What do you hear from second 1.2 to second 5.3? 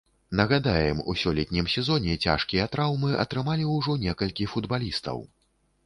сёлетнім сезоне цяжкія траўмы атрымалі ўжо некалькі футбалістаў.